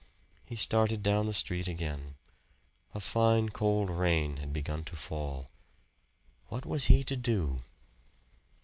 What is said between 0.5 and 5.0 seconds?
started down the street again. A fine cold rain had begun to